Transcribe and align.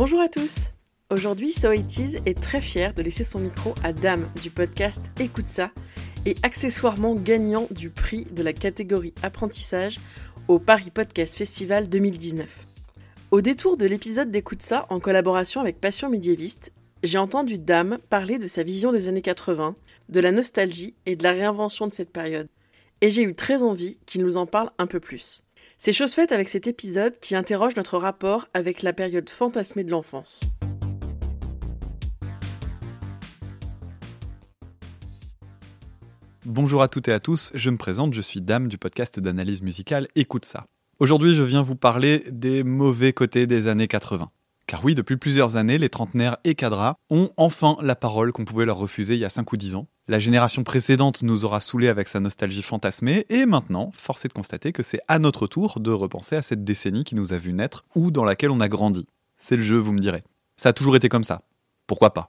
Bonjour 0.00 0.22
à 0.22 0.30
tous 0.30 0.72
Aujourd'hui, 1.10 1.52
So 1.52 1.72
est 1.72 2.40
très 2.40 2.62
fier 2.62 2.94
de 2.94 3.02
laisser 3.02 3.22
son 3.22 3.38
micro 3.38 3.74
à 3.84 3.92
Dame 3.92 4.30
du 4.40 4.48
podcast 4.48 5.02
Écoute 5.18 5.48
ça 5.48 5.72
et 6.24 6.36
accessoirement 6.42 7.14
gagnant 7.14 7.66
du 7.70 7.90
prix 7.90 8.24
de 8.24 8.42
la 8.42 8.54
catégorie 8.54 9.12
apprentissage 9.22 10.00
au 10.48 10.58
Paris 10.58 10.90
Podcast 10.90 11.36
Festival 11.36 11.90
2019. 11.90 12.66
Au 13.30 13.42
détour 13.42 13.76
de 13.76 13.84
l'épisode 13.84 14.30
d'Écoute 14.30 14.62
ça 14.62 14.86
en 14.88 15.00
collaboration 15.00 15.60
avec 15.60 15.82
Passion 15.82 16.08
médiéviste, 16.08 16.72
j'ai 17.02 17.18
entendu 17.18 17.58
Dame 17.58 17.98
parler 18.08 18.38
de 18.38 18.46
sa 18.46 18.62
vision 18.62 18.92
des 18.92 19.06
années 19.06 19.20
80, 19.20 19.76
de 20.08 20.20
la 20.20 20.32
nostalgie 20.32 20.94
et 21.04 21.14
de 21.14 21.24
la 21.24 21.32
réinvention 21.32 21.86
de 21.86 21.92
cette 21.92 22.10
période. 22.10 22.48
Et 23.02 23.10
j'ai 23.10 23.22
eu 23.22 23.34
très 23.34 23.62
envie 23.62 23.98
qu'il 24.06 24.22
nous 24.22 24.38
en 24.38 24.46
parle 24.46 24.70
un 24.78 24.86
peu 24.86 24.98
plus. 24.98 25.42
C'est 25.82 25.94
chose 25.94 26.12
faite 26.12 26.30
avec 26.30 26.50
cet 26.50 26.66
épisode 26.66 27.18
qui 27.20 27.34
interroge 27.34 27.74
notre 27.74 27.96
rapport 27.96 28.48
avec 28.52 28.82
la 28.82 28.92
période 28.92 29.30
fantasmée 29.30 29.82
de 29.82 29.90
l'enfance. 29.90 30.42
Bonjour 36.44 36.82
à 36.82 36.88
toutes 36.88 37.08
et 37.08 37.12
à 37.12 37.18
tous, 37.18 37.50
je 37.54 37.70
me 37.70 37.78
présente, 37.78 38.12
je 38.12 38.20
suis 38.20 38.42
Dame 38.42 38.68
du 38.68 38.76
podcast 38.76 39.20
d'analyse 39.20 39.62
musicale 39.62 40.06
Écoute 40.16 40.44
ça. 40.44 40.66
Aujourd'hui, 40.98 41.34
je 41.34 41.42
viens 41.42 41.62
vous 41.62 41.76
parler 41.76 42.24
des 42.30 42.62
mauvais 42.62 43.14
côtés 43.14 43.46
des 43.46 43.66
années 43.66 43.88
80. 43.88 44.30
Car 44.70 44.84
oui, 44.84 44.94
depuis 44.94 45.16
plusieurs 45.16 45.56
années, 45.56 45.78
les 45.78 45.88
trentenaires 45.88 46.36
et 46.44 46.54
cadras 46.54 46.94
ont 47.10 47.30
enfin 47.36 47.76
la 47.82 47.96
parole 47.96 48.30
qu'on 48.30 48.44
pouvait 48.44 48.66
leur 48.66 48.76
refuser 48.76 49.14
il 49.14 49.18
y 49.18 49.24
a 49.24 49.28
5 49.28 49.52
ou 49.52 49.56
10 49.56 49.74
ans. 49.74 49.88
La 50.06 50.20
génération 50.20 50.62
précédente 50.62 51.24
nous 51.24 51.44
aura 51.44 51.58
saoulés 51.58 51.88
avec 51.88 52.06
sa 52.06 52.20
nostalgie 52.20 52.62
fantasmée, 52.62 53.26
et 53.30 53.46
maintenant, 53.46 53.90
force 53.92 54.24
est 54.24 54.28
de 54.28 54.32
constater 54.32 54.70
que 54.70 54.84
c'est 54.84 55.00
à 55.08 55.18
notre 55.18 55.48
tour 55.48 55.80
de 55.80 55.90
repenser 55.90 56.36
à 56.36 56.42
cette 56.42 56.62
décennie 56.62 57.02
qui 57.02 57.16
nous 57.16 57.32
a 57.32 57.38
vu 57.38 57.52
naître 57.52 57.84
ou 57.96 58.12
dans 58.12 58.22
laquelle 58.22 58.52
on 58.52 58.60
a 58.60 58.68
grandi. 58.68 59.08
C'est 59.38 59.56
le 59.56 59.64
jeu, 59.64 59.76
vous 59.76 59.92
me 59.92 59.98
direz. 59.98 60.22
Ça 60.56 60.68
a 60.68 60.72
toujours 60.72 60.94
été 60.94 61.08
comme 61.08 61.24
ça. 61.24 61.42
Pourquoi 61.88 62.14
pas? 62.14 62.28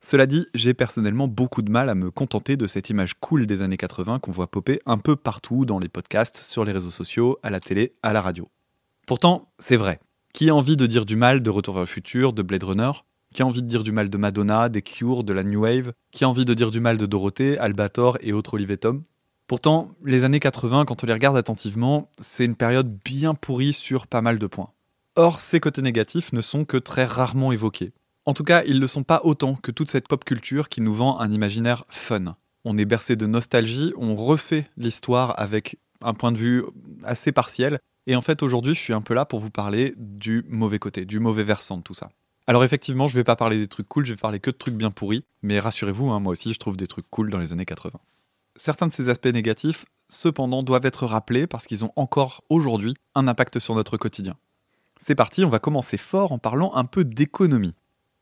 Cela 0.00 0.26
dit, 0.26 0.46
j'ai 0.54 0.74
personnellement 0.74 1.26
beaucoup 1.26 1.62
de 1.62 1.70
mal 1.72 1.88
à 1.88 1.96
me 1.96 2.12
contenter 2.12 2.56
de 2.56 2.68
cette 2.68 2.90
image 2.90 3.14
cool 3.14 3.48
des 3.48 3.60
années 3.60 3.76
80 3.76 4.20
qu'on 4.20 4.30
voit 4.30 4.52
popper 4.52 4.78
un 4.86 4.98
peu 4.98 5.16
partout 5.16 5.64
dans 5.64 5.80
les 5.80 5.88
podcasts, 5.88 6.44
sur 6.44 6.64
les 6.64 6.70
réseaux 6.70 6.92
sociaux, 6.92 7.40
à 7.42 7.50
la 7.50 7.58
télé, 7.58 7.96
à 8.04 8.12
la 8.12 8.22
radio. 8.22 8.48
Pourtant, 9.04 9.52
c'est 9.58 9.76
vrai. 9.76 9.98
Qui 10.32 10.48
a 10.48 10.54
envie 10.54 10.78
de 10.78 10.86
dire 10.86 11.04
du 11.04 11.14
mal 11.14 11.42
de 11.42 11.50
Retour 11.50 11.74
vers 11.74 11.82
le 11.82 11.86
futur, 11.86 12.32
de 12.32 12.40
Blade 12.40 12.64
Runner? 12.64 12.90
Qui 13.34 13.42
a 13.42 13.46
envie 13.46 13.60
de 13.60 13.66
dire 13.66 13.84
du 13.84 13.92
mal 13.92 14.08
de 14.08 14.16
Madonna, 14.16 14.70
des 14.70 14.80
Cure, 14.80 15.24
de 15.24 15.32
la 15.34 15.44
New 15.44 15.60
Wave? 15.60 15.92
Qui 16.10 16.24
a 16.24 16.28
envie 16.28 16.46
de 16.46 16.54
dire 16.54 16.70
du 16.70 16.80
mal 16.80 16.96
de 16.96 17.04
Dorothée, 17.04 17.58
Albator 17.58 18.16
et 18.22 18.32
autres 18.32 18.54
Olivier 18.54 18.78
Tom? 18.78 19.02
Pourtant, 19.46 19.90
les 20.02 20.24
années 20.24 20.40
80, 20.40 20.86
quand 20.86 21.04
on 21.04 21.06
les 21.06 21.12
regarde 21.12 21.36
attentivement, 21.36 22.10
c'est 22.16 22.46
une 22.46 22.56
période 22.56 22.98
bien 23.04 23.34
pourrie 23.34 23.74
sur 23.74 24.06
pas 24.06 24.22
mal 24.22 24.38
de 24.38 24.46
points. 24.46 24.70
Or, 25.16 25.38
ces 25.38 25.60
côtés 25.60 25.82
négatifs 25.82 26.32
ne 26.32 26.40
sont 26.40 26.64
que 26.64 26.78
très 26.78 27.04
rarement 27.04 27.52
évoqués. 27.52 27.92
En 28.24 28.32
tout 28.32 28.44
cas, 28.44 28.62
ils 28.64 28.80
ne 28.80 28.86
sont 28.86 29.02
pas 29.02 29.20
autant 29.24 29.56
que 29.56 29.70
toute 29.70 29.90
cette 29.90 30.08
pop 30.08 30.24
culture 30.24 30.70
qui 30.70 30.80
nous 30.80 30.94
vend 30.94 31.20
un 31.20 31.30
imaginaire 31.30 31.84
fun. 31.90 32.36
On 32.64 32.78
est 32.78 32.86
bercé 32.86 33.16
de 33.16 33.26
nostalgie, 33.26 33.92
on 33.98 34.16
refait 34.16 34.66
l'histoire 34.78 35.38
avec 35.38 35.76
un 36.00 36.14
point 36.14 36.32
de 36.32 36.38
vue 36.38 36.64
assez 37.04 37.32
partiel. 37.32 37.80
Et 38.06 38.16
en 38.16 38.20
fait, 38.20 38.42
aujourd'hui, 38.42 38.74
je 38.74 38.80
suis 38.80 38.92
un 38.92 39.00
peu 39.00 39.14
là 39.14 39.24
pour 39.24 39.38
vous 39.38 39.50
parler 39.50 39.94
du 39.96 40.44
mauvais 40.48 40.78
côté, 40.78 41.04
du 41.04 41.20
mauvais 41.20 41.44
versant 41.44 41.76
de 41.76 41.82
tout 41.82 41.94
ça. 41.94 42.10
Alors 42.46 42.64
effectivement, 42.64 43.06
je 43.06 43.14
vais 43.14 43.24
pas 43.24 43.36
parler 43.36 43.58
des 43.58 43.68
trucs 43.68 43.88
cool, 43.88 44.04
je 44.04 44.12
vais 44.12 44.18
parler 44.18 44.40
que 44.40 44.50
de 44.50 44.56
trucs 44.56 44.74
bien 44.74 44.90
pourris, 44.90 45.24
mais 45.42 45.60
rassurez-vous, 45.60 46.10
hein, 46.10 46.18
moi 46.18 46.32
aussi 46.32 46.52
je 46.52 46.58
trouve 46.58 46.76
des 46.76 46.88
trucs 46.88 47.08
cool 47.08 47.30
dans 47.30 47.38
les 47.38 47.52
années 47.52 47.64
80. 47.64 48.00
Certains 48.56 48.88
de 48.88 48.92
ces 48.92 49.08
aspects 49.08 49.28
négatifs, 49.28 49.84
cependant, 50.08 50.62
doivent 50.64 50.84
être 50.84 51.06
rappelés 51.06 51.46
parce 51.46 51.66
qu'ils 51.66 51.84
ont 51.84 51.92
encore 51.94 52.42
aujourd'hui 52.48 52.94
un 53.14 53.28
impact 53.28 53.60
sur 53.60 53.76
notre 53.76 53.96
quotidien. 53.96 54.36
C'est 54.98 55.14
parti, 55.14 55.44
on 55.44 55.48
va 55.48 55.60
commencer 55.60 55.96
fort 55.96 56.32
en 56.32 56.38
parlant 56.38 56.74
un 56.74 56.84
peu 56.84 57.04
d'économie. 57.04 57.74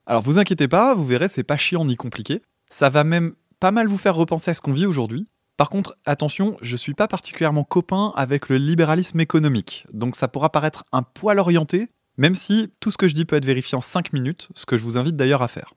Alors 0.06 0.22
vous 0.22 0.38
inquiétez 0.38 0.68
pas, 0.68 0.94
vous 0.94 1.04
verrez, 1.04 1.28
c'est 1.28 1.42
pas 1.42 1.56
chiant 1.56 1.84
ni 1.84 1.96
compliqué. 1.96 2.42
Ça 2.70 2.90
va 2.90 3.04
même 3.04 3.34
pas 3.58 3.70
mal 3.70 3.88
vous 3.88 3.98
faire 3.98 4.14
repenser 4.14 4.50
à 4.50 4.54
ce 4.54 4.60
qu'on 4.60 4.72
vit 4.72 4.86
aujourd'hui. 4.86 5.26
Par 5.60 5.68
contre, 5.68 5.94
attention, 6.06 6.56
je 6.62 6.74
suis 6.74 6.94
pas 6.94 7.06
particulièrement 7.06 7.64
copain 7.64 8.14
avec 8.16 8.48
le 8.48 8.56
libéralisme 8.56 9.20
économique, 9.20 9.86
donc 9.92 10.16
ça 10.16 10.26
pourra 10.26 10.48
paraître 10.48 10.84
un 10.90 11.02
poil 11.02 11.38
orienté, 11.38 11.90
même 12.16 12.34
si 12.34 12.72
tout 12.80 12.90
ce 12.90 12.96
que 12.96 13.08
je 13.08 13.14
dis 13.14 13.26
peut 13.26 13.36
être 13.36 13.44
vérifié 13.44 13.76
en 13.76 13.82
5 13.82 14.14
minutes, 14.14 14.48
ce 14.54 14.64
que 14.64 14.78
je 14.78 14.84
vous 14.84 14.96
invite 14.96 15.16
d'ailleurs 15.16 15.42
à 15.42 15.48
faire. 15.48 15.74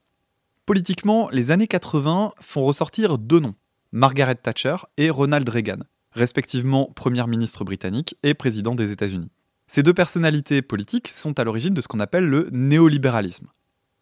Politiquement, 0.65 1.27
les 1.31 1.51
années 1.51 1.67
80 1.67 2.31
font 2.39 2.63
ressortir 2.63 3.17
deux 3.17 3.41
noms, 3.41 3.55
Margaret 3.91 4.35
Thatcher 4.35 4.77
et 4.95 5.09
Ronald 5.09 5.49
Reagan, 5.49 5.79
respectivement 6.13 6.89
Premier 6.95 7.27
ministre 7.27 7.65
britannique 7.65 8.15
et 8.23 8.35
président 8.35 8.75
des 8.75 8.93
États-Unis. 8.93 9.31
Ces 9.67 9.83
deux 9.83 9.93
personnalités 9.93 10.61
politiques 10.61 11.09
sont 11.09 11.37
à 11.41 11.43
l'origine 11.43 11.73
de 11.73 11.81
ce 11.81 11.89
qu'on 11.89 11.99
appelle 11.99 12.23
le 12.23 12.47
néolibéralisme. 12.53 13.47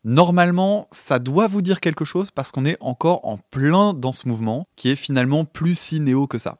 Normalement, 0.03 0.88
ça 0.91 1.19
doit 1.19 1.47
vous 1.47 1.62
dire 1.62 1.79
quelque 1.79 2.06
chose 2.06 2.31
parce 2.31 2.51
qu'on 2.51 2.66
est 2.66 2.78
encore 2.79 3.23
en 3.23 3.38
plein 3.38 3.94
dans 3.94 4.12
ce 4.12 4.28
mouvement 4.28 4.67
qui 4.75 4.89
est 4.89 4.95
finalement 4.95 5.45
plus 5.45 5.78
si 5.78 6.00
néo 6.00 6.25
que 6.25 6.39
ça. 6.39 6.57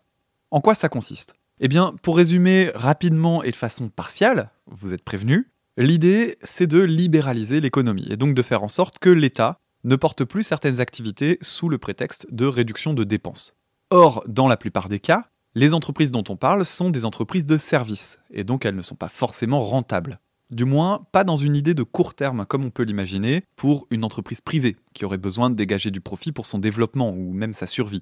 En 0.52 0.62
quoi 0.62 0.76
ça 0.76 0.90
consiste? 0.90 1.34
Eh 1.60 1.68
bien, 1.68 1.96
pour 2.04 2.18
résumer 2.18 2.72
rapidement 2.76 3.42
et 3.42 3.50
de 3.50 3.56
façon 3.56 3.90
partiale, 3.90 4.52
vous 4.68 4.94
êtes 4.94 5.04
prévenus, 5.04 5.48
l'idée 5.76 6.38
c'est 6.44 6.68
de 6.68 6.82
libéraliser 6.82 7.62
l'économie 7.62 8.08
et 8.12 8.18
donc 8.18 8.36
de 8.36 8.42
faire 8.44 8.64
en 8.64 8.68
sorte 8.68 9.00
que 9.00 9.10
l'État 9.10 9.60
ne 9.84 9.96
porte 9.96 10.24
plus 10.24 10.44
certaines 10.44 10.80
activités 10.80 11.40
sous 11.42 11.68
le 11.68 11.80
prétexte 11.80 12.28
de 12.32 12.46
réduction 12.46 12.94
de 12.94 13.04
dépenses. 13.04 13.56
Or, 13.90 14.24
dans 14.28 14.48
la 14.48 14.58
plupart 14.58 14.88
des 14.88 15.00
cas, 15.00 15.26
les 15.56 15.74
entreprises 15.74 16.12
dont 16.12 16.24
on 16.30 16.38
parle 16.38 16.64
sont 16.64 16.92
des 16.92 17.06
entreprises 17.06 17.48
de 17.48 17.58
services, 17.58 18.20
et 18.30 18.44
donc 18.44 18.66
elles 18.66 18.76
ne 18.76 18.84
sont 18.84 18.96
pas 18.96 19.10
forcément 19.10 19.64
rentables. 19.64 20.20
Du 20.52 20.66
moins, 20.66 21.08
pas 21.14 21.24
dans 21.24 21.38
une 21.38 21.56
idée 21.56 21.74
de 21.74 21.84
court 21.84 22.14
terme 22.14 22.46
comme 22.46 22.66
on 22.66 22.72
peut 22.72 22.84
l'imaginer 22.84 23.46
pour 23.56 23.88
une 23.90 24.04
entreprise 24.04 24.42
privée 24.42 24.76
qui 24.94 25.06
aurait 25.06 25.18
besoin 25.18 25.50
de 25.50 25.56
dégager 25.56 25.92
du 25.92 26.02
profit 26.02 26.34
pour 26.34 26.46
son 26.46 26.60
développement 26.60 27.12
ou 27.12 27.32
même 27.32 27.54
sa 27.54 27.68
survie. 27.68 28.02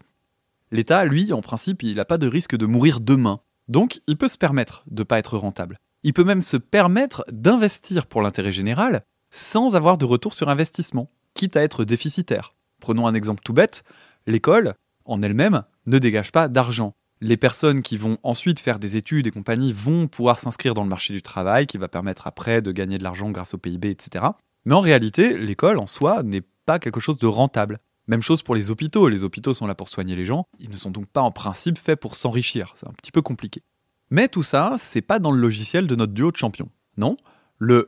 L'État, 0.72 1.06
lui, 1.06 1.32
en 1.32 1.44
principe, 1.44 1.84
il 1.84 1.96
n'a 1.96 2.06
pas 2.06 2.18
de 2.18 2.28
risque 2.28 2.56
de 2.56 2.66
mourir 2.66 3.02
demain. 3.02 3.42
Donc, 3.68 4.02
il 4.08 4.18
peut 4.18 4.28
se 4.28 4.38
permettre 4.38 4.84
de 4.90 5.02
ne 5.02 5.06
pas 5.06 5.20
être 5.20 5.38
rentable. 5.38 5.78
Il 6.02 6.14
peut 6.14 6.24
même 6.24 6.42
se 6.42 6.58
permettre 6.58 7.24
d'investir 7.32 8.08
pour 8.08 8.24
l'intérêt 8.24 8.52
général 8.52 9.04
sans 9.30 9.76
avoir 9.76 10.00
de 10.00 10.06
retour 10.06 10.34
sur 10.34 10.50
investissement, 10.50 11.12
quitte 11.36 11.56
à 11.56 11.62
être 11.62 11.86
déficitaire. 11.86 12.56
Prenons 12.80 13.06
un 13.06 13.14
exemple 13.14 13.44
tout 13.44 13.54
bête, 13.54 13.84
l'école, 14.26 14.74
en 15.06 15.22
elle-même, 15.22 15.66
ne 15.86 16.00
dégage 16.00 16.31
pas 16.31 16.48
d'argent 16.48 16.96
les 17.22 17.38
personnes 17.38 17.81
qui 17.81 17.97
vont 17.97 18.18
ensuite 18.24 18.59
faire 18.59 18.80
des 18.80 18.96
études 18.96 19.28
et 19.28 19.31
compagnie 19.31 19.74
vont 19.74 20.07
pouvoir 20.07 20.40
s'inscrire 20.40 20.74
dans 20.74 20.84
le 20.84 20.90
marché 20.90 21.13
du 21.13 21.22
travail, 21.22 21.68
qui 21.68 21.78
va 21.78 21.88
permettre 21.88 22.28
après 22.28 22.62
de 22.62 22.72
gagner 22.72 22.97
de 22.97 23.03
l'argent 23.03 23.30
grâce 23.31 23.53
au 23.53 23.57
PIB, 23.57 23.90
etc. 23.90 24.25
Mais 24.66 24.75
en 24.75 24.80
réalité, 24.80 25.38
l'école 25.38 25.80
en 25.80 25.88
soi 25.88 26.24
n'est 26.24 26.44
pas 26.66 26.80
quelque 26.80 27.00
chose 27.00 27.18
de 27.18 27.28
rentable. 27.28 27.78
Même 28.07 28.22
chose 28.22 28.41
pour 28.41 28.56
les 28.56 28.72
hôpitaux. 28.72 29.07
Les 29.07 29.24
hôpitaux 29.24 29.53
sont 29.53 29.68
là 29.68 29.75
pour 29.75 29.90
soigner 29.90 30.16
les 30.16 30.25
gens. 30.25 30.47
Ils 30.59 30.69
ne 30.69 30.78
sont 30.78 30.91
donc 30.91 31.07
pas 31.07 31.22
en 31.22 31.31
principe 31.31 31.78
faits 31.78 32.00
pour 32.00 32.16
s'enrichir. 32.16 32.74
C'est 32.75 32.88
un 32.88 32.94
petit 32.94 33.12
peu 33.12 33.22
compliqué. 33.22 33.62
Mais 34.09 34.28
tout 34.28 34.44
ça, 34.44 34.75
c'est 34.78 35.01
pas 35.01 35.19
dans 35.19 35.31
le 35.31 35.40
logiciel 35.40 35.86
de 35.86 35.96
notre 35.96 36.13
duo 36.13 36.31
de 36.31 36.38
champions. 36.38 36.69
Non. 36.97 37.18
Le 37.59 37.88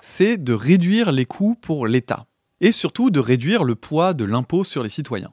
c'est 0.00 0.36
de 0.36 0.52
réduire 0.52 1.12
les 1.12 1.26
coûts 1.26 1.54
pour 1.54 1.86
l'État. 1.86 2.26
Et 2.60 2.72
surtout 2.72 3.10
de 3.10 3.20
réduire 3.20 3.64
le 3.64 3.74
poids 3.74 4.14
de 4.14 4.24
l'impôt 4.24 4.64
sur 4.64 4.82
les 4.82 4.88
citoyens. 4.88 5.32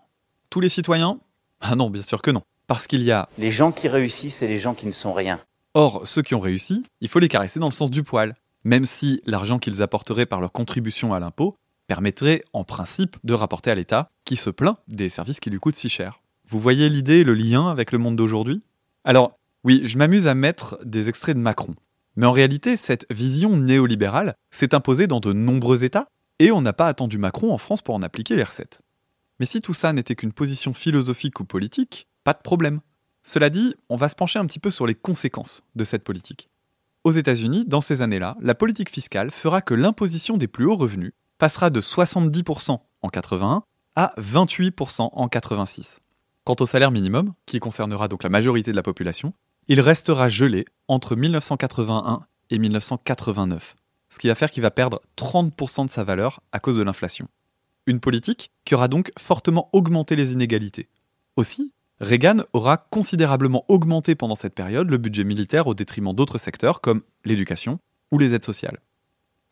Tous 0.50 0.60
les 0.60 0.70
citoyens? 0.70 1.20
Ah 1.60 1.76
non, 1.76 1.90
bien 1.90 2.02
sûr 2.02 2.22
que 2.22 2.32
non. 2.32 2.44
Parce 2.70 2.86
qu'il 2.86 3.02
y 3.02 3.12
a 3.12 3.28
les 3.40 3.50
gens 3.50 3.72
qui 3.72 3.88
réussissent 3.88 4.44
et 4.44 4.48
les 4.48 4.60
gens 4.60 4.76
qui 4.76 4.86
ne 4.86 4.92
sont 4.92 5.12
rien. 5.12 5.40
Or, 5.74 6.08
ceux 6.08 6.22
qui 6.22 6.36
ont 6.36 6.40
réussi, 6.40 6.86
il 7.02 7.10
faut 7.10 7.18
les 7.18 7.28
caresser 7.28 7.60
dans 7.60 7.68
le 7.68 7.74
sens 7.74 7.90
du 7.90 8.04
poil, 8.04 8.36
même 8.64 8.86
si 8.86 9.24
l'argent 9.26 9.58
qu'ils 9.58 9.82
apporteraient 9.82 10.28
par 10.28 10.40
leur 10.40 10.52
contribution 10.52 11.12
à 11.16 11.20
l'impôt 11.20 11.58
permettrait 11.88 12.44
en 12.54 12.64
principe 12.64 13.18
de 13.24 13.34
rapporter 13.34 13.72
à 13.72 13.76
l'État, 13.76 14.12
qui 14.24 14.36
se 14.36 14.52
plaint 14.52 14.78
des 14.88 15.10
services 15.10 15.40
qui 15.40 15.50
lui 15.50 15.58
coûtent 15.58 15.76
si 15.76 15.90
cher. 15.90 16.22
Vous 16.48 16.60
voyez 16.60 16.90
l'idée 16.90 17.22
et 17.22 17.24
le 17.24 17.34
lien 17.34 17.68
avec 17.70 17.92
le 17.92 17.98
monde 17.98 18.16
d'aujourd'hui? 18.16 18.62
Alors, 19.04 19.40
oui, 19.64 19.82
je 19.86 19.98
m'amuse 19.98 20.28
à 20.28 20.36
mettre 20.36 20.80
des 20.86 21.10
extraits 21.10 21.36
de 21.36 21.42
Macron. 21.42 21.74
Mais 22.18 22.28
en 22.28 22.32
réalité, 22.32 22.78
cette 22.78 23.08
vision 23.10 23.58
néolibérale 23.58 24.36
s'est 24.52 24.76
imposée 24.76 25.08
dans 25.08 25.20
de 25.20 25.34
nombreux 25.34 25.84
États, 25.84 26.08
et 26.38 26.52
on 26.52 26.62
n'a 26.62 26.74
pas 26.74 26.88
attendu 26.88 27.18
Macron 27.18 27.52
en 27.52 27.58
France 27.58 27.82
pour 27.82 27.96
en 27.96 28.04
appliquer 28.04 28.36
les 28.36 28.44
recettes. 28.44 28.80
Mais 29.40 29.48
si 29.48 29.60
tout 29.60 29.74
ça 29.74 29.92
n'était 29.92 30.16
qu'une 30.16 30.34
position 30.34 30.74
philosophique 30.74 31.40
ou 31.40 31.46
politique, 31.46 32.06
pas 32.24 32.34
de 32.34 32.42
problème. 32.42 32.82
Cela 33.24 33.50
dit, 33.50 33.76
on 33.90 33.96
va 33.96 34.10
se 34.10 34.16
pencher 34.16 34.40
un 34.40 34.46
petit 34.46 34.60
peu 34.60 34.72
sur 34.72 34.88
les 34.88 34.96
conséquences 34.96 35.62
de 35.76 35.84
cette 35.84 36.04
politique. 36.04 36.50
Aux 37.04 37.12
États-Unis, 37.12 37.66
dans 37.66 37.82
ces 37.82 38.02
années-là, 38.02 38.36
la 38.42 38.56
politique 38.56 38.90
fiscale 38.90 39.32
fera 39.32 39.62
que 39.62 39.74
l'imposition 39.74 40.38
des 40.38 40.48
plus 40.48 40.66
hauts 40.66 40.76
revenus 40.76 41.14
passera 41.38 41.70
de 41.70 41.80
70% 41.80 42.80
en 43.02 43.10
81 43.10 43.64
à 43.96 44.14
28% 44.18 45.10
en 45.12 45.28
86. 45.28 46.00
Quant 46.44 46.56
au 46.60 46.66
salaire 46.66 46.92
minimum, 46.92 47.34
qui 47.46 47.60
concernera 47.60 48.08
donc 48.08 48.24
la 48.24 48.30
majorité 48.30 48.72
de 48.72 48.76
la 48.76 48.84
population, 48.84 49.34
il 49.68 49.82
restera 49.82 50.30
gelé 50.30 50.66
entre 50.88 51.16
1981 51.16 52.26
et 52.50 52.58
1989, 52.58 53.76
ce 54.10 54.20
qui 54.20 54.28
va 54.28 54.36
faire 54.36 54.52
qu'il 54.52 54.64
va 54.64 54.72
perdre 54.72 55.02
30% 55.16 55.86
de 55.86 55.92
sa 55.92 56.04
valeur 56.04 56.42
à 56.52 56.60
cause 56.60 56.78
de 56.78 56.82
l'inflation. 56.82 57.28
Une 57.86 58.00
politique 58.00 58.52
qui 58.66 58.76
aura 58.76 58.88
donc 58.88 59.12
fortement 59.18 59.70
augmenté 59.74 60.16
les 60.16 60.34
inégalités. 60.34 60.90
Aussi, 61.36 61.74
Reagan 62.02 62.44
aura 62.54 62.78
considérablement 62.78 63.66
augmenté 63.68 64.16
pendant 64.16 64.36
cette 64.36 64.56
période 64.56 64.90
le 64.90 64.98
budget 64.98 65.26
militaire 65.26 65.68
au 65.68 65.74
détriment 65.74 66.14
d'autres 66.14 66.38
secteurs 66.38 66.80
comme 66.80 67.02
l'éducation 67.26 67.80
ou 68.12 68.18
les 68.18 68.34
aides 68.34 68.44
sociales. 68.44 68.80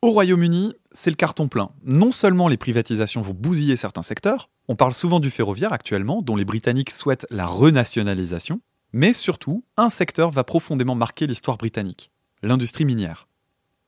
Au 0.02 0.12
Royaume-Uni, 0.12 0.74
c'est 0.92 1.10
le 1.10 1.16
carton 1.16 1.50
plein. 1.50 1.70
Non 1.84 2.12
seulement 2.12 2.48
les 2.48 2.56
privatisations 2.56 3.22
vont 3.22 3.34
bousiller 3.34 3.76
certains 3.76 4.02
secteurs, 4.02 4.50
on 4.70 4.76
parle 4.76 4.94
souvent 4.94 5.20
du 5.20 5.30
ferroviaire 5.30 5.74
actuellement, 5.74 6.22
dont 6.22 6.36
les 6.36 6.46
Britanniques 6.46 6.92
souhaitent 6.92 7.26
la 7.32 7.48
renationalisation, 7.48 8.62
mais 8.94 9.12
surtout, 9.12 9.66
un 9.76 9.90
secteur 9.90 10.32
va 10.32 10.44
profondément 10.44 10.96
marquer 10.96 11.28
l'histoire 11.28 11.58
britannique, 11.58 12.12
l'industrie 12.44 12.86
minière. 12.86 13.28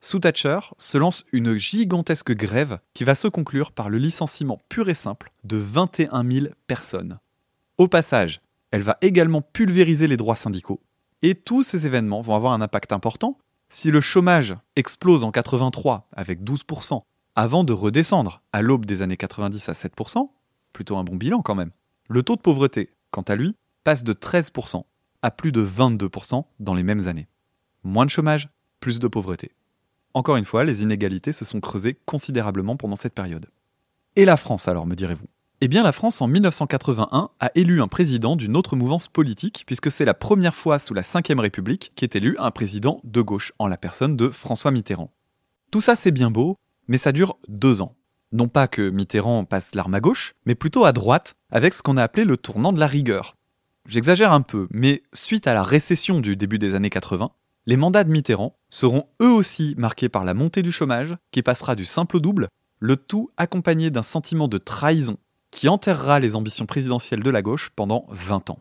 Sous 0.01 0.19
Thatcher 0.19 0.59
se 0.77 0.97
lance 0.97 1.25
une 1.31 1.57
gigantesque 1.57 2.33
grève 2.33 2.79
qui 2.93 3.03
va 3.03 3.15
se 3.15 3.27
conclure 3.27 3.71
par 3.71 3.89
le 3.89 3.97
licenciement 3.97 4.57
pur 4.67 4.89
et 4.89 4.93
simple 4.93 5.31
de 5.43 5.57
21 5.57 6.29
000 6.29 6.47
personnes. 6.67 7.19
Au 7.77 7.87
passage, 7.87 8.41
elle 8.71 8.83
va 8.83 8.97
également 9.01 9.41
pulvériser 9.41 10.07
les 10.07 10.17
droits 10.17 10.35
syndicaux, 10.35 10.81
et 11.21 11.35
tous 11.35 11.63
ces 11.63 11.85
événements 11.85 12.21
vont 12.21 12.35
avoir 12.35 12.53
un 12.53 12.61
impact 12.61 12.91
important 12.91 13.37
si 13.69 13.91
le 13.91 14.01
chômage 14.01 14.55
explose 14.75 15.23
en 15.23 15.31
83 15.31 16.07
avec 16.11 16.41
12%, 16.41 17.03
avant 17.35 17.63
de 17.63 17.73
redescendre 17.73 18.41
à 18.51 18.61
l'aube 18.61 18.85
des 18.85 19.01
années 19.01 19.17
90 19.17 19.69
à 19.69 19.73
7%, 19.73 20.29
plutôt 20.73 20.97
un 20.97 21.03
bon 21.03 21.15
bilan 21.15 21.41
quand 21.41 21.55
même, 21.55 21.71
le 22.09 22.23
taux 22.23 22.35
de 22.35 22.41
pauvreté, 22.41 22.93
quant 23.11 23.21
à 23.21 23.35
lui, 23.35 23.55
passe 23.83 24.03
de 24.03 24.13
13% 24.13 24.83
à 25.21 25.31
plus 25.31 25.51
de 25.51 25.65
22% 25.65 26.43
dans 26.59 26.73
les 26.73 26.83
mêmes 26.83 27.07
années. 27.07 27.27
Moins 27.83 28.05
de 28.05 28.11
chômage, 28.11 28.49
plus 28.79 28.99
de 28.99 29.07
pauvreté. 29.07 29.51
Encore 30.13 30.37
une 30.37 30.45
fois, 30.45 30.63
les 30.63 30.81
inégalités 30.81 31.33
se 31.33 31.45
sont 31.45 31.59
creusées 31.59 31.97
considérablement 32.05 32.77
pendant 32.77 32.95
cette 32.95 33.13
période. 33.13 33.49
Et 34.15 34.25
la 34.25 34.37
France 34.37 34.67
alors, 34.67 34.87
me 34.87 34.95
direz-vous? 34.95 35.27
Eh 35.61 35.67
bien, 35.67 35.83
la 35.83 35.91
France, 35.91 36.21
en 36.21 36.27
1981, 36.27 37.31
a 37.37 37.51
élu 37.53 37.81
un 37.81 37.89
président 37.89 38.37
d'une 38.37 38.55
autre 38.55 38.77
mouvance 38.77 39.09
politique, 39.09 39.63
puisque 39.67 39.91
c'est 39.91 40.05
la 40.05 40.13
première 40.13 40.55
fois 40.55 40.79
sous 40.79 40.93
la 40.93 41.01
Ve 41.01 41.39
République 41.39 41.91
qu'est 41.95 42.15
élu 42.15 42.37
un 42.39 42.49
président 42.49 43.01
de 43.03 43.21
gauche, 43.21 43.51
en 43.59 43.67
la 43.67 43.75
personne 43.75 44.15
de 44.15 44.29
François 44.29 44.71
Mitterrand. 44.71 45.11
Tout 45.69 45.81
ça, 45.81 45.97
c'est 45.97 46.11
bien 46.11 46.31
beau, 46.31 46.55
mais 46.87 46.97
ça 46.97 47.11
dure 47.11 47.37
deux 47.49 47.81
ans. 47.81 47.97
Non 48.31 48.47
pas 48.47 48.69
que 48.69 48.89
Mitterrand 48.89 49.43
passe 49.43 49.75
l'arme 49.75 49.95
à 49.95 49.99
gauche, 49.99 50.33
mais 50.45 50.55
plutôt 50.55 50.85
à 50.85 50.93
droite, 50.93 51.33
avec 51.51 51.73
ce 51.73 51.83
qu'on 51.83 51.97
a 51.97 52.03
appelé 52.03 52.23
le 52.23 52.37
tournant 52.37 52.71
de 52.71 52.79
la 52.79 52.87
rigueur. 52.87 53.35
J'exagère 53.85 54.31
un 54.31 54.41
peu, 54.41 54.67
mais 54.71 55.03
suite 55.11 55.45
à 55.45 55.53
la 55.53 55.63
récession 55.63 56.21
du 56.21 56.37
début 56.37 56.59
des 56.59 56.73
années 56.73 56.89
80, 56.89 57.31
les 57.65 57.75
mandats 57.75 58.05
de 58.05 58.11
Mitterrand 58.11 58.55
seront 58.69 59.07
eux 59.21 59.31
aussi 59.31 59.75
marqués 59.77 60.07
par 60.07 60.23
la 60.23 60.33
montée 60.33 60.63
du 60.63 60.71
chômage, 60.71 61.17
qui 61.31 61.43
passera 61.43 61.75
du 61.75 61.83
simple 61.83 62.15
au 62.15 62.19
double, 62.21 62.47
le 62.79 62.95
tout 62.95 63.29
accompagné 63.35 63.89
d'un 63.89 64.03
sentiment 64.03 64.47
de 64.47 64.57
trahison 64.57 65.17
qui 65.51 65.67
enterrera 65.67 66.19
les 66.19 66.35
ambitions 66.35 66.65
présidentielles 66.65 67.23
de 67.23 67.29
la 67.29 67.41
gauche 67.41 67.69
pendant 67.75 68.05
20 68.09 68.49
ans. 68.51 68.59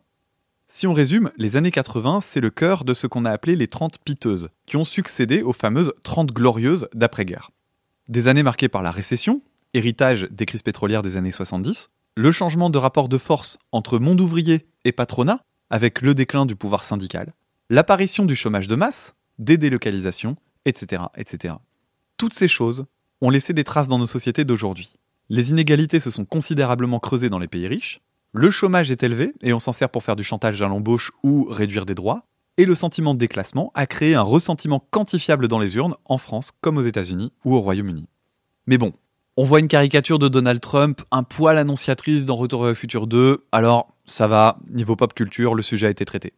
Si 0.68 0.86
on 0.86 0.92
résume, 0.92 1.30
les 1.38 1.56
années 1.56 1.70
80, 1.70 2.20
c'est 2.20 2.40
le 2.40 2.50
cœur 2.50 2.84
de 2.84 2.92
ce 2.92 3.06
qu'on 3.06 3.24
a 3.24 3.30
appelé 3.30 3.56
les 3.56 3.68
30 3.68 3.98
piteuses, 4.04 4.50
qui 4.66 4.76
ont 4.76 4.84
succédé 4.84 5.40
aux 5.40 5.54
fameuses 5.54 5.94
30 6.04 6.32
glorieuses 6.32 6.88
d'après-guerre. 6.92 7.50
Des 8.08 8.28
années 8.28 8.42
marquées 8.42 8.68
par 8.68 8.82
la 8.82 8.90
récession, 8.90 9.40
héritage 9.72 10.28
des 10.30 10.44
crises 10.44 10.62
pétrolières 10.62 11.02
des 11.02 11.16
années 11.16 11.32
70, 11.32 11.88
le 12.16 12.32
changement 12.32 12.68
de 12.68 12.76
rapport 12.76 13.08
de 13.08 13.16
force 13.16 13.58
entre 13.72 13.98
monde 13.98 14.20
ouvrier 14.20 14.66
et 14.84 14.92
patronat, 14.92 15.42
avec 15.70 16.02
le 16.02 16.14
déclin 16.14 16.44
du 16.44 16.56
pouvoir 16.56 16.84
syndical, 16.84 17.32
l'apparition 17.70 18.26
du 18.26 18.36
chômage 18.36 18.68
de 18.68 18.76
masse, 18.76 19.14
des 19.38 19.56
délocalisations, 19.56 20.36
etc., 20.64 21.04
etc. 21.16 21.54
Toutes 22.16 22.34
ces 22.34 22.48
choses 22.48 22.84
ont 23.20 23.30
laissé 23.30 23.52
des 23.52 23.64
traces 23.64 23.88
dans 23.88 23.98
nos 23.98 24.06
sociétés 24.06 24.44
d'aujourd'hui. 24.44 24.97
Les 25.30 25.50
inégalités 25.50 26.00
se 26.00 26.10
sont 26.10 26.24
considérablement 26.24 27.00
creusées 27.00 27.28
dans 27.28 27.38
les 27.38 27.48
pays 27.48 27.66
riches, 27.66 28.00
le 28.32 28.50
chômage 28.50 28.90
est 28.90 29.02
élevé 29.02 29.34
et 29.42 29.52
on 29.52 29.58
s'en 29.58 29.72
sert 29.72 29.90
pour 29.90 30.02
faire 30.02 30.16
du 30.16 30.24
chantage 30.24 30.60
à 30.62 30.68
l'embauche 30.68 31.12
ou 31.22 31.46
réduire 31.50 31.86
des 31.86 31.94
droits, 31.94 32.26
et 32.56 32.64
le 32.64 32.74
sentiment 32.74 33.14
de 33.14 33.18
déclassement 33.18 33.70
a 33.74 33.86
créé 33.86 34.14
un 34.14 34.22
ressentiment 34.22 34.84
quantifiable 34.90 35.48
dans 35.48 35.58
les 35.58 35.76
urnes 35.76 35.96
en 36.04 36.18
France 36.18 36.50
comme 36.60 36.76
aux 36.76 36.82
États-Unis 36.82 37.32
ou 37.44 37.54
au 37.54 37.60
Royaume-Uni. 37.60 38.06
Mais 38.66 38.78
bon, 38.78 38.92
on 39.36 39.44
voit 39.44 39.60
une 39.60 39.68
caricature 39.68 40.18
de 40.18 40.28
Donald 40.28 40.60
Trump, 40.60 41.02
un 41.10 41.22
poil 41.22 41.58
annonciatrice 41.58 42.26
dans 42.26 42.36
Retour 42.36 42.62
vers 42.62 42.70
le 42.70 42.74
futur 42.74 43.06
2, 43.06 43.44
alors 43.52 43.88
ça 44.04 44.26
va, 44.26 44.58
niveau 44.70 44.96
pop 44.96 45.14
culture, 45.14 45.54
le 45.54 45.62
sujet 45.62 45.86
a 45.86 45.90
été 45.90 46.04
traité. 46.04 46.32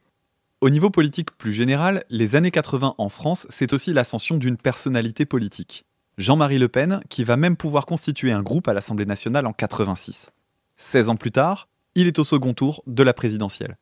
Au 0.60 0.68
niveau 0.68 0.90
politique 0.90 1.30
plus 1.38 1.52
général, 1.52 2.04
les 2.10 2.36
années 2.36 2.50
80 2.50 2.94
en 2.98 3.08
France, 3.08 3.46
c'est 3.50 3.72
aussi 3.72 3.92
l'ascension 3.92 4.36
d'une 4.36 4.58
personnalité 4.58 5.24
politique. 5.24 5.86
Jean-Marie 6.20 6.58
Le 6.58 6.68
Pen, 6.68 7.00
qui 7.08 7.24
va 7.24 7.38
même 7.38 7.56
pouvoir 7.56 7.86
constituer 7.86 8.30
un 8.30 8.42
groupe 8.42 8.68
à 8.68 8.74
l'Assemblée 8.74 9.06
nationale 9.06 9.46
en 9.46 9.54
86. 9.54 10.28
16 10.76 11.08
ans 11.08 11.16
plus 11.16 11.32
tard, 11.32 11.66
il 11.94 12.06
est 12.06 12.18
au 12.18 12.24
second 12.24 12.52
tour 12.52 12.82
de 12.86 13.02
la 13.02 13.14
présidentielle. 13.14 13.78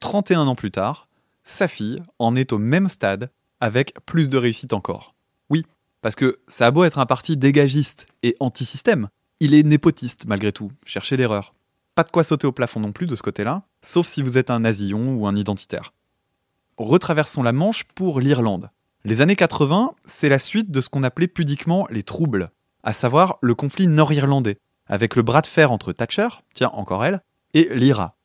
31 0.00 0.46
ans 0.46 0.54
plus 0.54 0.70
tard, 0.70 1.08
sa 1.44 1.66
fille 1.66 2.02
en 2.18 2.36
est 2.36 2.52
au 2.52 2.58
même 2.58 2.88
stade, 2.88 3.30
avec 3.60 3.94
plus 4.04 4.28
de 4.28 4.36
réussite 4.36 4.74
encore. 4.74 5.14
Oui, 5.48 5.64
parce 6.02 6.14
que 6.14 6.40
ça 6.46 6.66
a 6.66 6.70
beau 6.70 6.84
être 6.84 6.98
un 6.98 7.06
parti 7.06 7.38
dégagiste 7.38 8.06
et 8.22 8.36
anti-système, 8.38 9.08
il 9.40 9.54
est 9.54 9.62
népotiste 9.62 10.26
malgré 10.26 10.52
tout, 10.52 10.70
cherchez 10.84 11.16
l'erreur. 11.16 11.54
Pas 11.94 12.04
de 12.04 12.10
quoi 12.10 12.22
sauter 12.22 12.46
au 12.46 12.52
plafond 12.52 12.80
non 12.80 12.92
plus 12.92 13.06
de 13.06 13.16
ce 13.16 13.22
côté-là, 13.22 13.62
sauf 13.80 14.06
si 14.06 14.20
vous 14.20 14.36
êtes 14.36 14.50
un 14.50 14.60
nasillon 14.60 15.14
ou 15.14 15.26
un 15.26 15.34
identitaire. 15.34 15.94
Retraversons 16.76 17.42
la 17.42 17.52
Manche 17.52 17.84
pour 17.84 18.20
l'Irlande. 18.20 18.68
Les 19.04 19.20
années 19.20 19.36
80, 19.36 19.92
c'est 20.06 20.28
la 20.28 20.40
suite 20.40 20.72
de 20.72 20.80
ce 20.80 20.88
qu'on 20.88 21.04
appelait 21.04 21.28
pudiquement 21.28 21.86
les 21.88 22.02
troubles, 22.02 22.48
à 22.82 22.92
savoir 22.92 23.38
le 23.42 23.54
conflit 23.54 23.86
nord-irlandais, 23.86 24.58
avec 24.86 25.14
le 25.14 25.22
bras 25.22 25.40
de 25.40 25.46
fer 25.46 25.70
entre 25.70 25.92
Thatcher, 25.92 26.28
tiens 26.52 26.70
encore 26.72 27.04
elle, 27.04 27.22
et 27.54 27.68
l'IRA. 27.72 28.16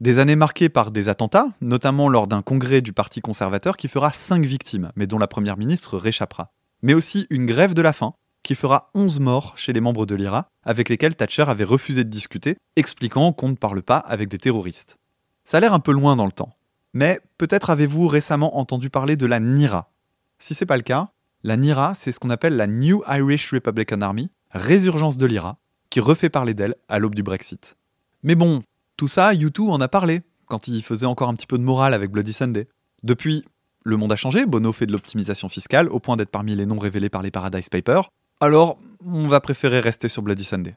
Des 0.00 0.18
années 0.18 0.36
marquées 0.36 0.68
par 0.68 0.90
des 0.90 1.08
attentats, 1.08 1.48
notamment 1.60 2.08
lors 2.08 2.26
d'un 2.26 2.42
congrès 2.42 2.82
du 2.82 2.92
Parti 2.92 3.20
conservateur 3.20 3.76
qui 3.76 3.86
fera 3.86 4.12
5 4.12 4.44
victimes, 4.44 4.90
mais 4.96 5.06
dont 5.06 5.18
la 5.18 5.28
première 5.28 5.56
ministre 5.56 5.96
réchappera. 5.96 6.50
Mais 6.82 6.92
aussi 6.92 7.26
une 7.30 7.46
grève 7.46 7.72
de 7.72 7.82
la 7.82 7.92
faim, 7.92 8.14
qui 8.42 8.56
fera 8.56 8.90
11 8.94 9.20
morts 9.20 9.52
chez 9.56 9.72
les 9.72 9.80
membres 9.80 10.06
de 10.06 10.14
l'IRA, 10.16 10.50
avec 10.64 10.88
lesquels 10.88 11.14
Thatcher 11.14 11.44
avait 11.46 11.64
refusé 11.64 12.04
de 12.04 12.10
discuter, 12.10 12.56
expliquant 12.74 13.32
qu'on 13.32 13.50
ne 13.50 13.54
parle 13.54 13.82
pas 13.82 13.98
avec 13.98 14.28
des 14.28 14.38
terroristes. 14.38 14.96
Ça 15.44 15.58
a 15.58 15.60
l'air 15.60 15.72
un 15.72 15.80
peu 15.80 15.92
loin 15.92 16.16
dans 16.16 16.26
le 16.26 16.32
temps. 16.32 16.56
Mais 16.92 17.20
peut-être 17.38 17.70
avez-vous 17.70 18.08
récemment 18.08 18.58
entendu 18.58 18.90
parler 18.90 19.16
de 19.16 19.26
la 19.26 19.40
NIRA, 19.40 19.90
si 20.38 20.54
c'est 20.54 20.66
pas 20.66 20.76
le 20.76 20.82
cas, 20.82 21.08
la 21.42 21.56
NIRA, 21.56 21.94
c'est 21.94 22.12
ce 22.12 22.20
qu'on 22.20 22.30
appelle 22.30 22.56
la 22.56 22.66
New 22.66 23.02
Irish 23.08 23.52
Republican 23.52 24.00
Army, 24.00 24.30
résurgence 24.50 25.16
de 25.16 25.26
l'IRA, 25.26 25.58
qui 25.90 26.00
refait 26.00 26.30
parler 26.30 26.54
d'elle 26.54 26.74
à 26.88 26.98
l'aube 26.98 27.14
du 27.14 27.22
Brexit. 27.22 27.76
Mais 28.22 28.34
bon, 28.34 28.62
tout 28.96 29.08
ça, 29.08 29.32
U2 29.32 29.68
en 29.68 29.80
a 29.80 29.88
parlé, 29.88 30.22
quand 30.46 30.68
il 30.68 30.82
faisait 30.82 31.06
encore 31.06 31.28
un 31.28 31.34
petit 31.34 31.46
peu 31.46 31.58
de 31.58 31.62
morale 31.62 31.94
avec 31.94 32.10
Bloody 32.10 32.32
Sunday. 32.32 32.68
Depuis, 33.02 33.44
le 33.84 33.96
monde 33.96 34.12
a 34.12 34.16
changé, 34.16 34.46
Bono 34.46 34.72
fait 34.72 34.86
de 34.86 34.92
l'optimisation 34.92 35.48
fiscale 35.48 35.88
au 35.88 36.00
point 36.00 36.16
d'être 36.16 36.30
parmi 36.30 36.54
les 36.54 36.66
noms 36.66 36.78
révélés 36.78 37.08
par 37.08 37.22
les 37.22 37.30
Paradise 37.30 37.68
Papers, 37.68 38.10
alors 38.40 38.78
on 39.04 39.28
va 39.28 39.40
préférer 39.40 39.80
rester 39.80 40.08
sur 40.08 40.22
Bloody 40.22 40.44
Sunday. 40.44 40.76